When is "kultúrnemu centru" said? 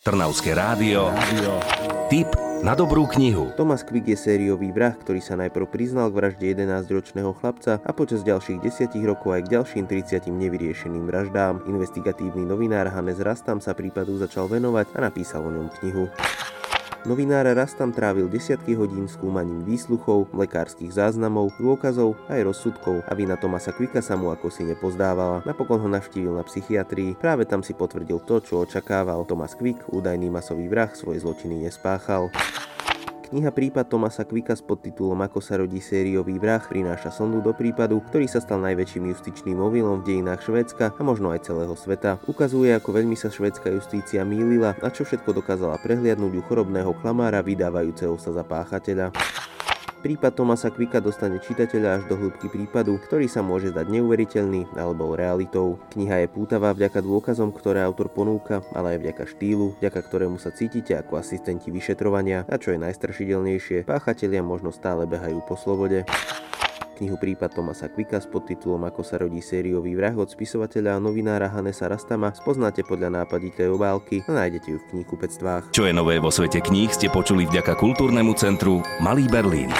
77.80-78.84